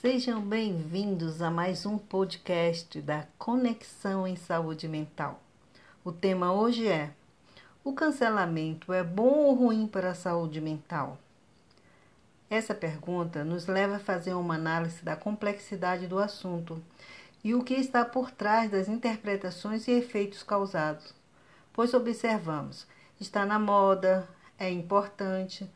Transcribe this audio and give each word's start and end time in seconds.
Sejam 0.00 0.40
bem-vindos 0.40 1.42
a 1.42 1.50
mais 1.50 1.84
um 1.84 1.98
podcast 1.98 3.02
da 3.02 3.26
Conexão 3.36 4.26
em 4.26 4.34
Saúde 4.34 4.88
Mental. 4.88 5.38
O 6.02 6.10
tema 6.10 6.54
hoje 6.54 6.88
é: 6.88 7.10
O 7.84 7.92
cancelamento 7.92 8.94
é 8.94 9.04
bom 9.04 9.44
ou 9.44 9.54
ruim 9.54 9.86
para 9.86 10.12
a 10.12 10.14
saúde 10.14 10.58
mental? 10.58 11.18
Essa 12.48 12.74
pergunta 12.74 13.44
nos 13.44 13.66
leva 13.66 13.96
a 13.96 14.00
fazer 14.00 14.32
uma 14.32 14.54
análise 14.54 15.04
da 15.04 15.16
complexidade 15.16 16.06
do 16.06 16.18
assunto 16.18 16.82
e 17.44 17.54
o 17.54 17.62
que 17.62 17.74
está 17.74 18.02
por 18.02 18.30
trás 18.30 18.70
das 18.70 18.88
interpretações 18.88 19.86
e 19.86 19.90
efeitos 19.90 20.42
causados. 20.42 21.14
Pois 21.74 21.92
observamos, 21.92 22.86
está 23.20 23.44
na 23.44 23.58
moda, 23.58 24.26
é 24.58 24.70
importante, 24.70 25.70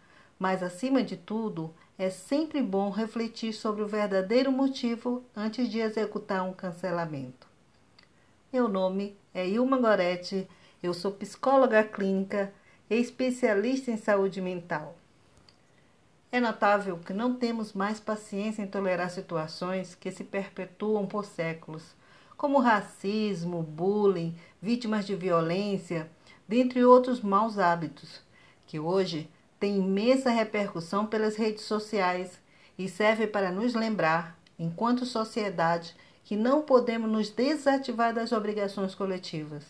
mas 0.45 0.63
acima 0.63 1.03
de 1.03 1.17
tudo, 1.17 1.75
é 1.97 2.11
sempre 2.11 2.63
bom 2.63 2.91
refletir 2.91 3.55
sobre 3.55 3.83
o 3.83 3.89
verdadeiro 3.89 4.53
motivo 4.53 5.25
antes 5.35 5.71
de 5.71 5.79
executar 5.79 6.43
um 6.43 6.53
cancelamento. 6.53 7.47
Meu 8.53 8.69
nome 8.69 9.17
é 9.33 9.49
Ilma 9.49 9.79
Goretti, 9.79 10.47
eu 10.83 10.93
sou 10.93 11.13
psicóloga 11.13 11.83
clínica 11.83 12.53
e 12.91 12.97
especialista 12.97 13.91
em 13.91 13.97
saúde 13.97 14.43
mental. 14.43 14.99
É 16.31 16.39
notável 16.39 16.99
que 16.99 17.15
não 17.15 17.37
temos 17.37 17.73
mais 17.73 17.99
paciência 17.99 18.61
em 18.61 18.67
tolerar 18.67 19.09
situações 19.09 19.95
que 19.95 20.11
se 20.11 20.25
perpetuam 20.25 21.07
por 21.07 21.25
séculos, 21.25 21.97
como 22.37 22.61
racismo, 22.61 23.63
bullying, 23.63 24.37
vítimas 24.61 25.07
de 25.07 25.17
violência, 25.17 26.07
dentre 26.47 26.85
outros 26.85 27.23
maus 27.23 27.59
hábitos, 27.59 28.21
que 28.67 28.79
hoje 28.79 29.31
tem 29.65 29.79
imensa 29.79 30.29
repercussão 30.29 31.07
pelas 31.07 31.37
redes 31.37 31.65
sociais 31.65 32.39
e 32.77 32.87
serve 32.87 33.27
para 33.27 33.51
nos 33.51 33.73
lembrar, 33.73 34.39
enquanto 34.59 35.07
sociedade, 35.07 35.97
que 36.23 36.37
não 36.37 36.61
podemos 36.61 37.11
nos 37.11 37.31
desativar 37.31 38.13
das 38.13 38.31
obrigações 38.31 38.95
coletivas. 38.95 39.65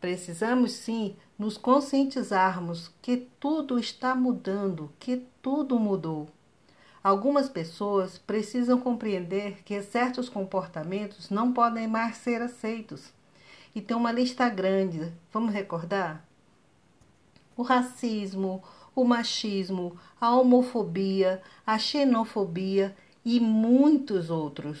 Precisamos 0.00 0.72
sim 0.72 1.14
nos 1.38 1.58
conscientizarmos 1.58 2.90
que 3.02 3.28
tudo 3.38 3.78
está 3.78 4.14
mudando, 4.14 4.90
que 4.98 5.26
tudo 5.42 5.78
mudou. 5.78 6.30
Algumas 7.04 7.50
pessoas 7.50 8.16
precisam 8.16 8.80
compreender 8.80 9.62
que 9.66 9.82
certos 9.82 10.30
comportamentos 10.30 11.28
não 11.28 11.52
podem 11.52 11.86
mais 11.86 12.16
ser 12.16 12.40
aceitos. 12.40 13.12
E 13.74 13.82
tem 13.82 13.94
uma 13.94 14.10
lista 14.10 14.48
grande. 14.48 15.12
Vamos 15.30 15.52
recordar? 15.52 16.26
O 17.56 17.62
racismo, 17.62 18.62
o 18.94 19.04
machismo, 19.04 19.98
a 20.20 20.34
homofobia, 20.34 21.42
a 21.66 21.78
xenofobia 21.78 22.94
e 23.24 23.40
muitos 23.40 24.30
outros. 24.30 24.80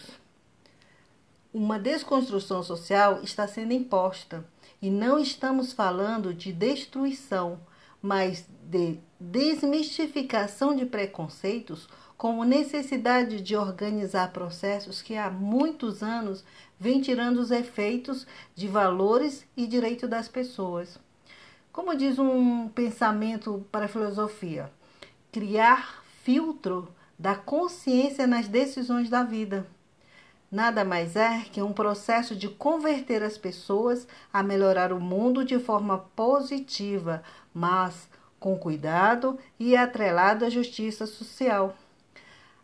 Uma 1.52 1.78
desconstrução 1.78 2.62
social 2.62 3.20
está 3.22 3.46
sendo 3.46 3.72
imposta 3.72 4.44
e 4.80 4.90
não 4.90 5.18
estamos 5.18 5.72
falando 5.72 6.32
de 6.32 6.52
destruição, 6.52 7.60
mas 8.00 8.46
de 8.64 8.98
desmistificação 9.20 10.74
de 10.74 10.86
preconceitos 10.86 11.88
como 12.16 12.44
necessidade 12.44 13.40
de 13.40 13.56
organizar 13.56 14.32
processos 14.32 15.02
que 15.02 15.16
há 15.16 15.30
muitos 15.30 16.02
anos 16.02 16.44
vêm 16.78 17.00
tirando 17.00 17.38
os 17.38 17.50
efeitos 17.50 18.26
de 18.54 18.66
valores 18.66 19.44
e 19.56 19.66
direito 19.66 20.08
das 20.08 20.28
pessoas. 20.28 20.98
Como 21.72 21.96
diz 21.96 22.18
um 22.18 22.68
pensamento 22.68 23.64
para 23.72 23.86
a 23.86 23.88
filosofia, 23.88 24.70
criar 25.32 26.04
filtro 26.22 26.86
da 27.18 27.34
consciência 27.34 28.26
nas 28.26 28.46
decisões 28.46 29.08
da 29.08 29.22
vida. 29.22 29.66
Nada 30.50 30.84
mais 30.84 31.16
é 31.16 31.40
que 31.50 31.62
um 31.62 31.72
processo 31.72 32.36
de 32.36 32.46
converter 32.46 33.22
as 33.22 33.38
pessoas 33.38 34.06
a 34.30 34.42
melhorar 34.42 34.92
o 34.92 35.00
mundo 35.00 35.46
de 35.46 35.58
forma 35.58 35.96
positiva, 36.14 37.22
mas 37.54 38.06
com 38.38 38.58
cuidado 38.58 39.38
e 39.58 39.74
atrelado 39.74 40.44
à 40.44 40.50
justiça 40.50 41.06
social. 41.06 41.74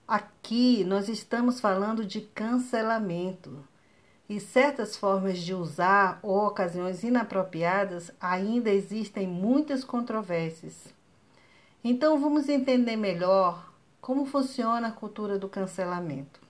Aqui 0.06 0.84
nós 0.84 1.08
estamos 1.08 1.60
falando 1.60 2.04
de 2.04 2.20
cancelamento 2.20 3.58
e 4.28 4.38
certas 4.38 4.96
formas 4.96 5.38
de 5.38 5.54
usar 5.54 6.18
ou 6.22 6.46
ocasiões 6.46 7.02
inapropriadas 7.02 8.10
ainda 8.20 8.70
existem 8.70 9.26
muitas 9.26 9.82
controvérsias. 9.82 10.92
Então 11.82 12.20
vamos 12.20 12.48
entender 12.48 12.96
melhor 12.96 13.72
como 14.00 14.26
funciona 14.26 14.88
a 14.88 14.92
cultura 14.92 15.38
do 15.38 15.48
cancelamento. 15.48 16.40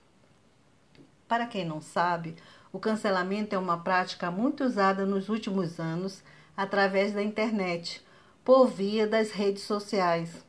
Para 1.27 1.45
quem 1.45 1.63
não 1.63 1.79
sabe, 1.79 2.35
o 2.73 2.79
cancelamento 2.79 3.55
é 3.55 3.57
uma 3.57 3.77
prática 3.77 4.29
muito 4.29 4.63
usada 4.63 5.05
nos 5.05 5.29
últimos 5.29 5.79
anos 5.79 6.21
através 6.57 7.13
da 7.13 7.23
internet, 7.23 8.05
por 8.43 8.67
via 8.67 9.07
das 9.07 9.31
redes 9.31 9.63
sociais, 9.63 10.43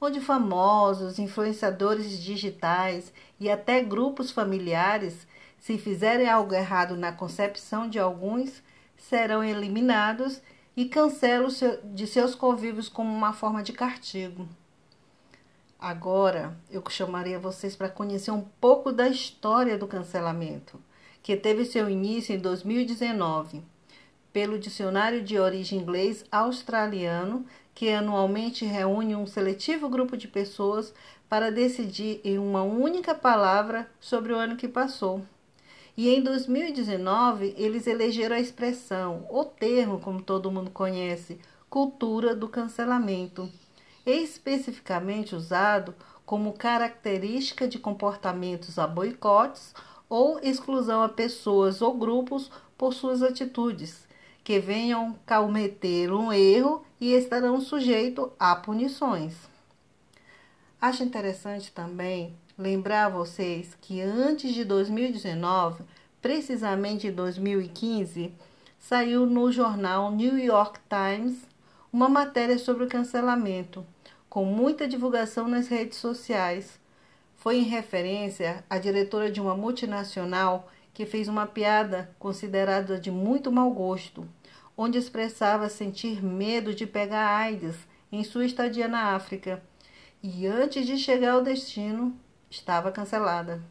onde 0.00 0.20
famosos, 0.20 1.18
influenciadores 1.18 2.18
digitais 2.18 3.12
e 3.38 3.50
até 3.50 3.82
grupos 3.82 4.30
familiares 4.30 5.26
se 5.60 5.76
fizerem 5.76 6.28
algo 6.28 6.54
errado 6.54 6.96
na 6.96 7.12
concepção 7.12 7.88
de 7.88 7.98
alguns, 7.98 8.62
serão 8.96 9.44
eliminados 9.44 10.40
e 10.76 10.86
cancelam 10.86 11.48
de 11.92 12.06
seus 12.06 12.34
convívios 12.34 12.88
como 12.88 13.12
uma 13.12 13.32
forma 13.32 13.62
de 13.62 13.72
castigo. 13.72 14.48
Agora, 15.78 16.56
eu 16.70 16.82
chamaria 16.88 17.38
vocês 17.38 17.76
para 17.76 17.88
conhecer 17.88 18.30
um 18.30 18.44
pouco 18.60 18.90
da 18.90 19.08
história 19.08 19.78
do 19.78 19.86
cancelamento, 19.86 20.80
que 21.22 21.36
teve 21.36 21.64
seu 21.64 21.88
início 21.88 22.34
em 22.34 22.38
2019, 22.38 23.62
pelo 24.32 24.58
Dicionário 24.58 25.22
de 25.22 25.38
Origem 25.38 25.80
Inglês 25.80 26.24
Australiano, 26.30 27.44
que 27.74 27.90
anualmente 27.90 28.64
reúne 28.64 29.16
um 29.16 29.26
seletivo 29.26 29.88
grupo 29.88 30.16
de 30.16 30.28
pessoas 30.28 30.94
para 31.28 31.50
decidir 31.50 32.20
em 32.24 32.38
uma 32.38 32.62
única 32.62 33.14
palavra 33.14 33.90
sobre 33.98 34.32
o 34.32 34.36
ano 34.36 34.56
que 34.56 34.68
passou. 34.68 35.22
E 35.96 36.08
em 36.08 36.22
2019, 36.22 37.54
eles 37.56 37.86
elegeram 37.86 38.36
a 38.36 38.40
expressão, 38.40 39.26
o 39.28 39.44
termo, 39.44 40.00
como 40.00 40.22
todo 40.22 40.50
mundo 40.50 40.70
conhece, 40.70 41.38
cultura 41.68 42.34
do 42.34 42.48
cancelamento, 42.48 43.50
especificamente 44.06 45.34
usado 45.34 45.94
como 46.24 46.52
característica 46.52 47.66
de 47.66 47.78
comportamentos 47.78 48.78
a 48.78 48.86
boicotes 48.86 49.74
ou 50.08 50.38
exclusão 50.40 51.02
a 51.02 51.08
pessoas 51.08 51.82
ou 51.82 51.94
grupos 51.94 52.50
por 52.78 52.94
suas 52.94 53.22
atitudes, 53.22 54.08
que 54.42 54.58
venham 54.58 55.18
cometer 55.26 56.12
um 56.12 56.32
erro 56.32 56.84
e 57.00 57.12
estarão 57.12 57.60
sujeitos 57.60 58.30
a 58.38 58.56
punições. 58.56 59.34
Acho 60.80 61.04
interessante 61.04 61.70
também 61.72 62.34
lembrar 62.60 63.06
a 63.06 63.08
vocês 63.08 63.74
que 63.80 64.02
antes 64.02 64.52
de 64.52 64.64
2019, 64.64 65.82
precisamente 66.20 67.06
em 67.06 67.12
2015, 67.12 68.34
saiu 68.78 69.24
no 69.24 69.50
jornal 69.50 70.10
New 70.12 70.38
York 70.38 70.78
Times 70.88 71.38
uma 71.90 72.06
matéria 72.06 72.58
sobre 72.58 72.84
o 72.84 72.88
cancelamento, 72.88 73.84
com 74.28 74.44
muita 74.44 74.86
divulgação 74.86 75.48
nas 75.48 75.68
redes 75.68 75.96
sociais. 75.96 76.78
Foi 77.34 77.56
em 77.56 77.62
referência 77.62 78.62
à 78.68 78.76
diretora 78.76 79.30
de 79.30 79.40
uma 79.40 79.56
multinacional 79.56 80.68
que 80.92 81.06
fez 81.06 81.28
uma 81.28 81.46
piada 81.46 82.14
considerada 82.18 83.00
de 83.00 83.10
muito 83.10 83.50
mau 83.50 83.70
gosto, 83.70 84.28
onde 84.76 84.98
expressava 84.98 85.70
sentir 85.70 86.22
medo 86.22 86.74
de 86.74 86.86
pegar 86.86 87.26
AIDS 87.26 87.76
em 88.12 88.22
sua 88.22 88.44
estadia 88.44 88.86
na 88.86 89.14
África. 89.14 89.62
E 90.22 90.46
antes 90.46 90.86
de 90.86 90.98
chegar 90.98 91.32
ao 91.32 91.42
destino, 91.42 92.14
estava 92.50 92.90
cancelada. 92.90 93.62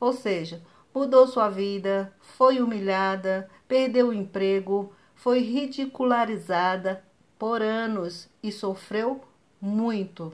Ou 0.00 0.12
seja, 0.12 0.60
mudou 0.92 1.26
sua 1.26 1.48
vida, 1.48 2.12
foi 2.20 2.60
humilhada, 2.60 3.48
perdeu 3.66 4.08
o 4.08 4.12
emprego, 4.12 4.92
foi 5.14 5.38
ridicularizada 5.38 7.02
por 7.38 7.62
anos 7.62 8.28
e 8.42 8.50
sofreu 8.52 9.22
muito. 9.60 10.32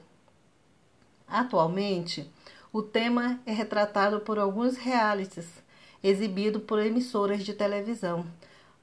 Atualmente, 1.27 2.29
o 2.73 2.81
tema 2.81 3.39
é 3.45 3.53
retratado 3.53 4.19
por 4.21 4.37
alguns 4.37 4.75
realities 4.75 5.47
exibidos 6.03 6.63
por 6.63 6.79
emissoras 6.79 7.43
de 7.43 7.53
televisão, 7.53 8.25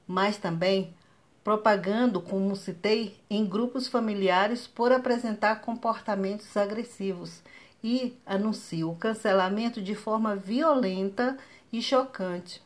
mas 0.07 0.37
também 0.37 0.95
propagando, 1.43 2.21
como 2.21 2.55
citei, 2.55 3.19
em 3.29 3.45
grupos 3.45 3.87
familiares 3.87 4.67
por 4.67 4.91
apresentar 4.91 5.61
comportamentos 5.61 6.55
agressivos 6.55 7.41
e 7.83 8.17
anuncia 8.25 8.87
o 8.87 8.95
cancelamento 8.95 9.81
de 9.81 9.95
forma 9.95 10.35
violenta 10.35 11.37
e 11.71 11.81
chocante. 11.81 12.61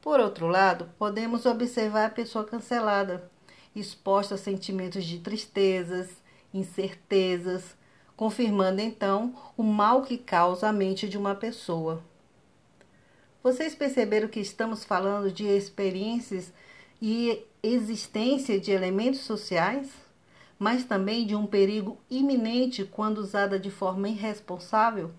Por 0.00 0.20
outro 0.20 0.46
lado, 0.46 0.88
podemos 0.98 1.44
observar 1.44 2.06
a 2.06 2.10
pessoa 2.10 2.44
cancelada, 2.44 3.30
exposta 3.74 4.36
a 4.36 4.38
sentimentos 4.38 5.04
de 5.04 5.18
tristezas, 5.18 6.08
incertezas, 6.52 7.76
confirmando 8.16 8.80
então 8.80 9.34
o 9.56 9.62
mal 9.62 10.02
que 10.02 10.16
causa 10.16 10.68
a 10.68 10.72
mente 10.72 11.08
de 11.08 11.18
uma 11.18 11.34
pessoa. 11.34 12.02
Vocês 13.42 13.74
perceberam 13.74 14.28
que 14.28 14.40
estamos 14.40 14.84
falando 14.84 15.30
de 15.30 15.46
experiências 15.46 16.52
e 17.00 17.44
existência 17.62 18.58
de 18.58 18.72
elementos 18.72 19.20
sociais, 19.20 19.88
mas 20.58 20.84
também 20.84 21.26
de 21.26 21.34
um 21.34 21.46
perigo 21.46 21.98
iminente 22.10 22.84
quando 22.84 23.18
usada 23.18 23.58
de 23.58 23.70
forma 23.70 24.08
irresponsável? 24.08 25.10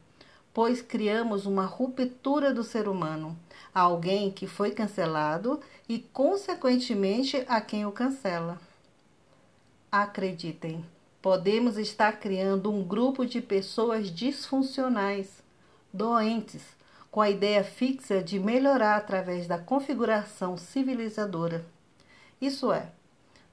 pois 0.54 0.82
criamos 0.82 1.46
uma 1.46 1.66
ruptura 1.66 2.54
do 2.54 2.64
ser 2.64 2.88
humano, 2.88 3.38
alguém 3.74 4.32
que 4.32 4.48
foi 4.48 4.72
cancelado 4.72 5.60
e, 5.88 6.00
consequentemente, 6.00 7.44
a 7.48 7.62
quem 7.62 7.86
o 7.86 7.92
cancela. 7.92 8.60
Acreditem, 9.92 10.86
podemos 11.22 11.78
estar 11.78 12.20
criando 12.20 12.72
um 12.72 12.84
grupo 12.84 13.26
de 13.26 13.42
pessoas 13.42 14.12
disfuncionais, 14.12 15.42
doentes, 15.94 16.64
com 17.10 17.22
a 17.22 17.30
ideia 17.30 17.64
fixa 17.64 18.22
de 18.22 18.38
melhorar 18.38 18.98
através 18.98 19.48
da 19.48 19.58
configuração 19.58 20.58
civilizadora. 20.58 21.66
Isso 22.40 22.72
é, 22.72 22.92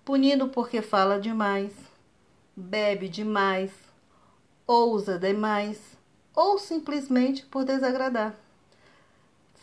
punindo 0.06 0.46
porque 0.46 0.80
fala 0.80 1.18
demais, 1.18 1.72
bebe 2.54 3.08
demais, 3.08 3.72
ousa 4.64 5.18
demais 5.18 5.80
ou 6.32 6.60
simplesmente 6.60 7.44
por 7.44 7.64
desagradar. 7.64 8.36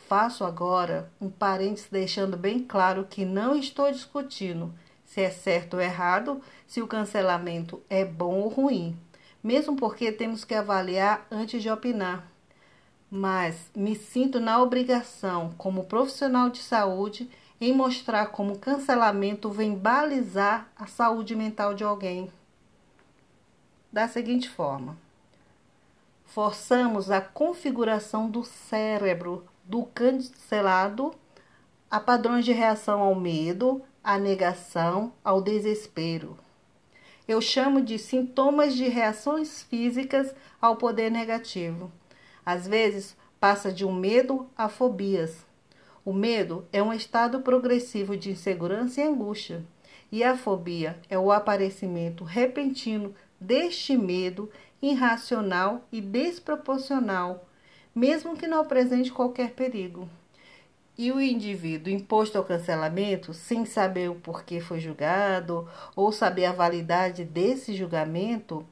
Faço 0.05 0.43
agora 0.43 1.09
um 1.21 1.29
parênteses 1.29 1.87
deixando 1.89 2.35
bem 2.35 2.59
claro 2.59 3.07
que 3.09 3.23
não 3.23 3.55
estou 3.55 3.89
discutindo 3.89 4.73
se 5.05 5.21
é 5.21 5.29
certo 5.29 5.75
ou 5.75 5.81
errado, 5.81 6.41
se 6.67 6.81
o 6.81 6.87
cancelamento 6.87 7.81
é 7.89 8.03
bom 8.03 8.41
ou 8.41 8.49
ruim, 8.49 8.97
mesmo 9.41 9.77
porque 9.77 10.11
temos 10.11 10.43
que 10.43 10.53
avaliar 10.53 11.25
antes 11.31 11.63
de 11.63 11.69
opinar. 11.69 12.27
Mas 13.09 13.71
me 13.73 13.95
sinto 13.95 14.41
na 14.41 14.61
obrigação, 14.61 15.53
como 15.57 15.85
profissional 15.85 16.49
de 16.49 16.59
saúde, 16.59 17.29
em 17.65 17.73
mostrar 17.73 18.27
como 18.27 18.53
o 18.53 18.59
cancelamento 18.59 19.49
vem 19.49 19.73
balizar 19.75 20.69
a 20.75 20.85
saúde 20.85 21.35
mental 21.35 21.73
de 21.73 21.83
alguém. 21.83 22.31
Da 23.91 24.07
seguinte 24.07 24.49
forma: 24.49 24.97
forçamos 26.25 27.11
a 27.11 27.21
configuração 27.21 28.29
do 28.29 28.43
cérebro 28.43 29.45
do 29.63 29.83
cancelado 29.83 31.13
a 31.89 31.99
padrões 31.99 32.43
de 32.43 32.51
reação 32.51 33.01
ao 33.01 33.13
medo, 33.13 33.81
à 34.03 34.17
negação, 34.17 35.13
ao 35.23 35.41
desespero. 35.41 36.37
Eu 37.27 37.39
chamo 37.39 37.81
de 37.81 37.97
sintomas 37.99 38.73
de 38.73 38.89
reações 38.89 39.61
físicas 39.61 40.33
ao 40.59 40.75
poder 40.75 41.09
negativo. 41.11 41.91
Às 42.45 42.67
vezes, 42.67 43.15
passa 43.39 43.71
de 43.71 43.85
um 43.85 43.93
medo 43.93 44.49
a 44.57 44.67
fobias. 44.67 45.45
O 46.05 46.11
medo 46.11 46.67
é 46.73 46.83
um 46.83 46.91
estado 46.91 47.39
progressivo 47.39 48.17
de 48.17 48.31
insegurança 48.31 48.99
e 48.99 49.05
angústia, 49.05 49.63
e 50.11 50.23
a 50.23 50.37
fobia 50.37 50.99
é 51.09 51.17
o 51.17 51.31
aparecimento 51.31 52.25
repentino 52.25 53.15
deste 53.39 53.95
medo 53.95 54.49
irracional 54.81 55.87
e 55.91 56.01
desproporcional, 56.01 57.47
mesmo 57.95 58.35
que 58.35 58.47
não 58.47 58.59
apresente 58.59 59.11
qualquer 59.13 59.51
perigo. 59.51 60.09
E 60.97 61.11
o 61.11 61.21
indivíduo 61.21 61.91
imposto 61.91 62.37
ao 62.37 62.43
cancelamento, 62.43 63.33
sem 63.33 63.65
saber 63.65 64.09
o 64.09 64.15
porquê 64.15 64.59
foi 64.59 64.79
julgado 64.79 65.67
ou 65.95 66.11
saber 66.11 66.45
a 66.45 66.51
validade 66.51 67.23
desse 67.23 67.73
julgamento, 67.73 68.65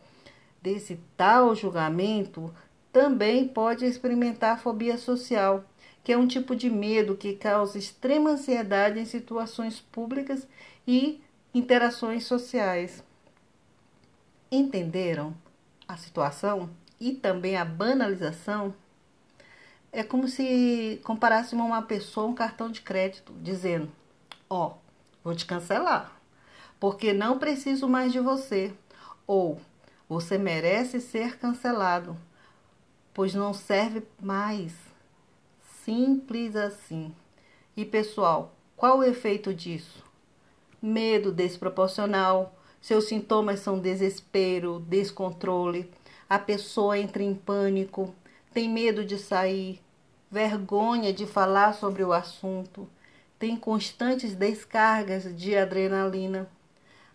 desse 0.61 0.99
tal 1.17 1.55
julgamento, 1.55 2.53
também 2.91 3.47
pode 3.47 3.85
experimentar 3.85 4.59
fobia 4.59 4.97
social, 4.97 5.63
que 6.03 6.11
é 6.11 6.17
um 6.17 6.27
tipo 6.27 6.55
de 6.55 6.69
medo 6.69 7.15
que 7.15 7.33
causa 7.33 7.77
extrema 7.77 8.31
ansiedade 8.31 8.99
em 8.99 9.05
situações 9.05 9.79
públicas 9.79 10.47
e 10.87 11.21
interações 11.53 12.25
sociais. 12.25 13.03
Entenderam? 14.51 15.35
a 15.91 15.97
situação 15.97 16.69
e 16.99 17.13
também 17.13 17.57
a 17.57 17.65
banalização, 17.65 18.73
é 19.91 20.03
como 20.03 20.27
se 20.27 21.01
comparássemos 21.03 21.65
uma 21.65 21.81
pessoa 21.81 22.27
um 22.27 22.33
cartão 22.33 22.71
de 22.71 22.81
crédito, 22.81 23.33
dizendo: 23.41 23.91
Ó, 24.49 24.67
oh, 24.67 24.73
vou 25.23 25.35
te 25.35 25.45
cancelar, 25.45 26.15
porque 26.79 27.11
não 27.11 27.37
preciso 27.37 27.89
mais 27.89 28.13
de 28.13 28.19
você. 28.19 28.73
Ou 29.27 29.59
você 30.07 30.37
merece 30.37 30.99
ser 31.01 31.37
cancelado, 31.37 32.17
pois 33.13 33.33
não 33.33 33.53
serve 33.53 34.03
mais. 34.21 34.73
Simples 35.93 36.55
assim. 36.55 37.13
E 37.75 37.83
pessoal, 37.83 38.55
qual 38.77 38.99
o 38.99 39.03
efeito 39.03 39.53
disso? 39.53 40.01
Medo 40.81 41.33
desproporcional, 41.33 42.55
seus 42.79 43.09
sintomas 43.09 43.59
são 43.59 43.77
desespero, 43.77 44.79
descontrole, 44.87 45.91
a 46.29 46.39
pessoa 46.39 46.97
entra 46.97 47.21
em 47.21 47.35
pânico, 47.35 48.15
tem 48.53 48.69
medo 48.69 49.03
de 49.03 49.17
sair, 49.17 49.81
vergonha 50.31 51.11
de 51.11 51.27
falar 51.27 51.73
sobre 51.73 52.05
o 52.05 52.13
assunto, 52.13 52.87
tem 53.37 53.57
constantes 53.57 54.33
descargas 54.33 55.35
de 55.35 55.57
adrenalina. 55.57 56.47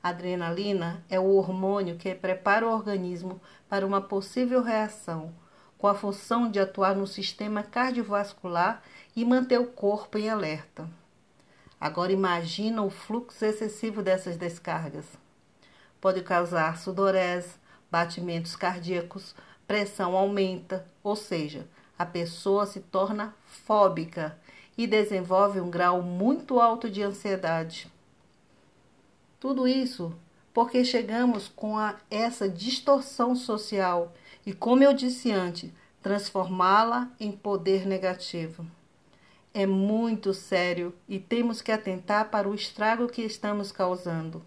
adrenalina 0.03 1.03
é 1.09 1.19
o 1.19 1.35
hormônio 1.35 1.97
que 1.97 2.15
prepara 2.15 2.69
o 2.69 2.71
organismo 2.71 3.41
para 3.71 3.87
uma 3.87 4.03
possível 4.03 4.61
reação, 4.61 5.33
com 5.79 5.87
a 5.87 5.95
função 5.95 6.51
de 6.51 6.59
atuar 6.59 6.95
no 6.95 7.07
sistema 7.07 7.63
cardiovascular 7.63 8.83
e 9.15 9.25
manter 9.25 9.61
o 9.61 9.67
corpo 9.67 10.19
em 10.19 10.29
alerta. 10.29 10.89
Agora 11.81 12.13
imagina 12.13 12.83
o 12.83 12.91
fluxo 12.91 13.45
excessivo 13.45 14.03
dessas 14.03 14.37
descargas 14.37 15.07
pode 16.07 16.23
causar 16.23 16.79
sudorese, 16.79 17.55
batimentos 17.91 18.55
cardíacos, 18.55 19.35
pressão 19.67 20.17
aumenta, 20.17 20.87
ou 21.03 21.17
seja, 21.17 21.67
a 21.99 22.07
pessoa 22.07 22.65
se 22.65 22.79
torna 22.79 23.35
fóbica 23.45 24.39
e 24.79 24.87
desenvolve 24.87 25.61
um 25.61 25.69
grau 25.69 26.03
muito 26.03 26.61
alto 26.61 26.89
de 26.89 27.03
ansiedade. 27.03 27.91
Tudo 29.41 29.67
isso 29.67 30.15
porque 30.57 30.83
chegamos 30.87 31.49
com 31.49 31.77
a, 31.77 31.97
essa 32.11 32.49
distorção 32.49 33.37
social 33.37 34.15
e, 34.47 34.55
como 34.55 34.83
eu 34.83 34.95
disse 34.95 35.31
antes, 35.31 35.71
transformá-la 36.01 37.11
em 37.21 37.31
poder 37.31 37.87
negativo. 37.87 38.65
É 39.53 39.67
muito 39.67 40.33
sério 40.33 40.95
e 41.07 41.19
temos 41.19 41.61
que 41.61 41.71
atentar 41.71 42.31
para 42.31 42.49
o 42.49 42.55
estrago 42.55 43.07
que 43.07 43.21
estamos 43.21 43.71
causando. 43.71 44.43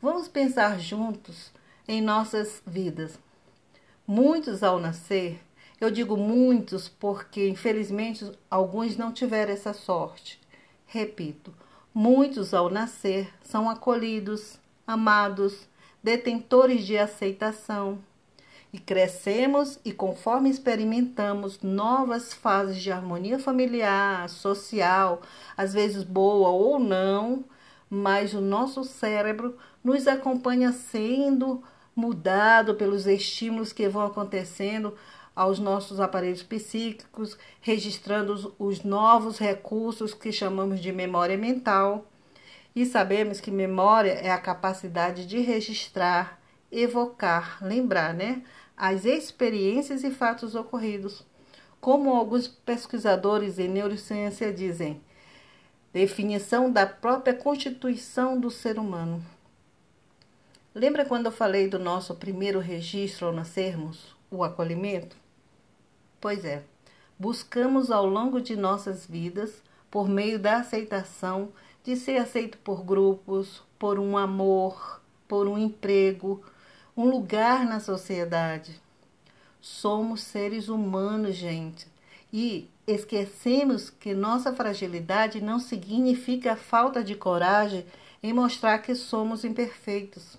Vamos 0.00 0.26
pensar 0.26 0.80
juntos 0.80 1.52
em 1.86 2.00
nossas 2.00 2.62
vidas. 2.66 3.18
Muitos 4.06 4.62
ao 4.62 4.80
nascer, 4.80 5.38
eu 5.78 5.90
digo 5.90 6.16
muitos 6.16 6.88
porque 6.88 7.46
infelizmente 7.46 8.32
alguns 8.50 8.96
não 8.96 9.12
tiveram 9.12 9.52
essa 9.52 9.74
sorte. 9.74 10.40
Repito, 10.86 11.52
muitos 11.92 12.54
ao 12.54 12.70
nascer 12.70 13.30
são 13.42 13.68
acolhidos, 13.68 14.63
amados, 14.86 15.68
detentores 16.02 16.84
de 16.84 16.98
aceitação. 16.98 17.98
E 18.72 18.78
crescemos 18.78 19.78
e 19.84 19.92
conforme 19.92 20.50
experimentamos 20.50 21.62
novas 21.62 22.34
fases 22.34 22.82
de 22.82 22.90
harmonia 22.90 23.38
familiar, 23.38 24.28
social, 24.28 25.22
às 25.56 25.72
vezes 25.72 26.02
boa 26.02 26.48
ou 26.48 26.80
não, 26.80 27.44
mas 27.88 28.34
o 28.34 28.40
nosso 28.40 28.82
cérebro 28.82 29.56
nos 29.82 30.08
acompanha 30.08 30.72
sendo 30.72 31.62
mudado 31.94 32.74
pelos 32.74 33.06
estímulos 33.06 33.72
que 33.72 33.88
vão 33.88 34.04
acontecendo 34.04 34.94
aos 35.34 35.58
nossos 35.58 36.00
aparelhos 36.00 36.42
psíquicos, 36.42 37.36
registrando 37.60 38.54
os 38.58 38.82
novos 38.82 39.38
recursos 39.38 40.14
que 40.14 40.32
chamamos 40.32 40.80
de 40.80 40.92
memória 40.92 41.36
mental. 41.36 42.06
E 42.74 42.84
sabemos 42.84 43.40
que 43.40 43.50
memória 43.50 44.12
é 44.12 44.30
a 44.30 44.38
capacidade 44.38 45.26
de 45.26 45.38
registrar, 45.40 46.40
evocar, 46.72 47.58
lembrar, 47.62 48.12
né, 48.12 48.42
as 48.76 49.04
experiências 49.04 50.02
e 50.02 50.10
fatos 50.10 50.54
ocorridos. 50.54 51.24
Como 51.80 52.14
alguns 52.14 52.48
pesquisadores 52.48 53.58
em 53.58 53.68
neurociência 53.68 54.52
dizem, 54.52 55.00
definição 55.92 56.72
da 56.72 56.86
própria 56.86 57.34
constituição 57.34 58.40
do 58.40 58.50
ser 58.50 58.78
humano. 58.78 59.24
Lembra 60.74 61.04
quando 61.04 61.26
eu 61.26 61.32
falei 61.32 61.68
do 61.68 61.78
nosso 61.78 62.16
primeiro 62.16 62.58
registro 62.58 63.28
ao 63.28 63.32
nascermos, 63.32 64.16
o 64.28 64.42
acolhimento? 64.42 65.16
Pois 66.20 66.44
é, 66.44 66.64
buscamos 67.16 67.92
ao 67.92 68.04
longo 68.04 68.40
de 68.40 68.56
nossas 68.56 69.06
vidas, 69.06 69.62
por 69.88 70.08
meio 70.08 70.36
da 70.36 70.56
aceitação, 70.56 71.52
de 71.84 71.96
ser 71.96 72.16
aceito 72.16 72.56
por 72.58 72.82
grupos, 72.82 73.62
por 73.78 73.98
um 73.98 74.16
amor, 74.16 75.02
por 75.28 75.46
um 75.46 75.58
emprego, 75.58 76.42
um 76.96 77.04
lugar 77.10 77.66
na 77.66 77.78
sociedade. 77.78 78.80
Somos 79.60 80.22
seres 80.22 80.68
humanos, 80.68 81.36
gente, 81.36 81.86
e 82.32 82.68
esquecemos 82.86 83.90
que 83.90 84.14
nossa 84.14 84.52
fragilidade 84.54 85.40
não 85.42 85.58
significa 85.58 86.56
falta 86.56 87.04
de 87.04 87.14
coragem 87.14 87.84
em 88.22 88.32
mostrar 88.32 88.78
que 88.78 88.94
somos 88.94 89.44
imperfeitos, 89.44 90.38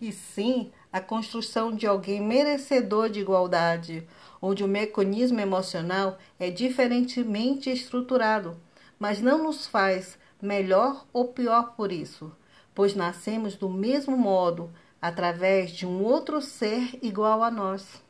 e 0.00 0.10
sim 0.10 0.72
a 0.90 1.00
construção 1.00 1.70
de 1.70 1.86
alguém 1.86 2.20
merecedor 2.20 3.10
de 3.10 3.20
igualdade, 3.20 4.06
onde 4.40 4.64
o 4.64 4.68
mecanismo 4.68 5.38
emocional 5.38 6.18
é 6.38 6.50
diferentemente 6.50 7.70
estruturado, 7.70 8.56
mas 8.98 9.20
não 9.20 9.44
nos 9.44 9.66
faz 9.66 10.18
melhor 10.40 11.06
ou 11.12 11.28
pior 11.28 11.74
por 11.76 11.92
isso, 11.92 12.32
pois 12.74 12.94
nascemos 12.94 13.56
do 13.56 13.68
mesmo 13.68 14.16
modo, 14.16 14.70
através 15.00 15.70
de 15.70 15.86
um 15.86 16.02
outro 16.02 16.40
ser 16.40 16.98
igual 17.02 17.42
a 17.42 17.50
nós. 17.50 18.02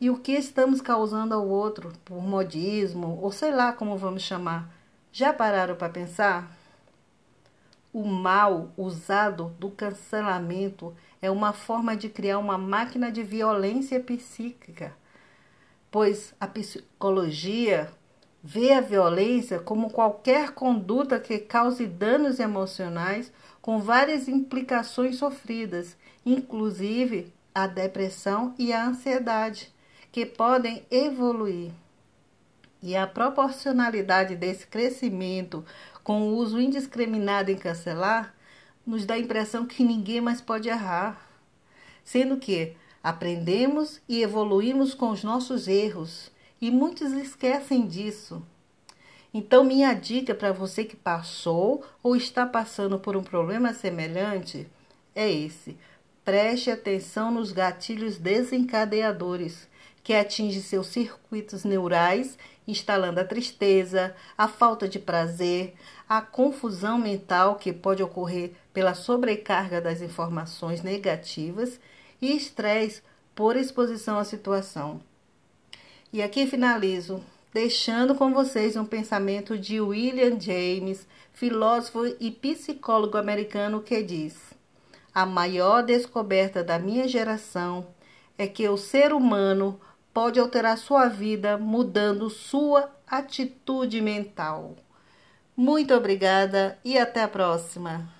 E 0.00 0.08
o 0.08 0.18
que 0.18 0.32
estamos 0.32 0.80
causando 0.80 1.34
ao 1.34 1.46
outro, 1.46 1.92
por 2.04 2.22
modismo, 2.22 3.18
ou 3.20 3.30
sei 3.30 3.52
lá 3.52 3.72
como 3.72 3.98
vamos 3.98 4.22
chamar, 4.22 4.72
já 5.12 5.32
pararam 5.32 5.76
para 5.76 5.90
pensar? 5.90 6.56
O 7.92 8.04
mal 8.04 8.70
usado 8.76 9.54
do 9.58 9.70
cancelamento 9.70 10.94
é 11.20 11.30
uma 11.30 11.52
forma 11.52 11.96
de 11.96 12.08
criar 12.08 12.38
uma 12.38 12.56
máquina 12.56 13.10
de 13.10 13.22
violência 13.22 14.00
psíquica, 14.00 14.94
pois 15.90 16.34
a 16.40 16.46
psicologia 16.46 17.92
vê 18.42 18.72
a 18.72 18.80
violência 18.80 19.58
como 19.58 19.90
qualquer 19.90 20.52
conduta 20.52 21.20
que 21.20 21.38
cause 21.38 21.86
danos 21.86 22.40
emocionais 22.40 23.30
com 23.60 23.78
várias 23.78 24.28
implicações 24.28 25.16
sofridas, 25.16 25.96
inclusive 26.24 27.32
a 27.54 27.66
depressão 27.66 28.54
e 28.58 28.72
a 28.72 28.86
ansiedade, 28.86 29.72
que 30.10 30.24
podem 30.24 30.84
evoluir. 30.90 31.70
E 32.82 32.96
a 32.96 33.06
proporcionalidade 33.06 34.34
desse 34.34 34.66
crescimento 34.66 35.64
com 36.02 36.22
o 36.22 36.36
uso 36.36 36.58
indiscriminado 36.58 37.50
em 37.50 37.56
cancelar 37.56 38.34
nos 38.86 39.04
dá 39.04 39.14
a 39.14 39.18
impressão 39.18 39.66
que 39.66 39.84
ninguém 39.84 40.20
mais 40.22 40.40
pode 40.40 40.68
errar, 40.68 41.28
sendo 42.02 42.38
que 42.38 42.74
aprendemos 43.02 44.00
e 44.08 44.22
evoluímos 44.22 44.94
com 44.94 45.10
os 45.10 45.22
nossos 45.22 45.68
erros 45.68 46.32
e 46.60 46.70
muitos 46.70 47.12
esquecem 47.12 47.86
disso. 47.86 48.42
Então, 49.32 49.62
minha 49.62 49.94
dica 49.94 50.34
para 50.34 50.52
você 50.52 50.84
que 50.84 50.96
passou 50.96 51.84
ou 52.02 52.16
está 52.16 52.44
passando 52.44 52.98
por 52.98 53.16
um 53.16 53.22
problema 53.22 53.72
semelhante 53.72 54.66
é 55.14 55.30
esse: 55.30 55.76
preste 56.24 56.70
atenção 56.70 57.30
nos 57.30 57.52
gatilhos 57.52 58.18
desencadeadores 58.18 59.68
que 60.02 60.14
atingem 60.14 60.62
seus 60.62 60.88
circuitos 60.88 61.62
neurais, 61.62 62.36
instalando 62.66 63.20
a 63.20 63.24
tristeza, 63.24 64.14
a 64.36 64.48
falta 64.48 64.88
de 64.88 64.98
prazer, 64.98 65.74
a 66.08 66.20
confusão 66.20 66.98
mental 66.98 67.56
que 67.56 67.72
pode 67.72 68.02
ocorrer 68.02 68.52
pela 68.72 68.94
sobrecarga 68.94 69.80
das 69.80 70.00
informações 70.00 70.82
negativas 70.82 71.78
e 72.20 72.34
estresse 72.36 73.02
por 73.34 73.56
exposição 73.56 74.18
à 74.18 74.24
situação. 74.24 75.00
E 76.12 76.22
aqui 76.22 76.44
finalizo 76.46 77.22
deixando 77.52 78.14
com 78.14 78.32
vocês 78.32 78.76
um 78.76 78.84
pensamento 78.84 79.56
de 79.56 79.80
William 79.80 80.38
James, 80.40 81.06
filósofo 81.32 82.04
e 82.18 82.30
psicólogo 82.30 83.16
americano, 83.16 83.80
que 83.80 84.02
diz: 84.02 84.36
A 85.14 85.24
maior 85.24 85.82
descoberta 85.82 86.64
da 86.64 86.78
minha 86.78 87.06
geração 87.06 87.86
é 88.36 88.46
que 88.46 88.68
o 88.68 88.76
ser 88.76 89.12
humano 89.12 89.80
pode 90.12 90.40
alterar 90.40 90.76
sua 90.78 91.06
vida 91.06 91.56
mudando 91.56 92.28
sua 92.28 92.90
atitude 93.06 94.00
mental. 94.00 94.74
Muito 95.56 95.94
obrigada 95.94 96.78
e 96.84 96.98
até 96.98 97.22
a 97.22 97.28
próxima! 97.28 98.19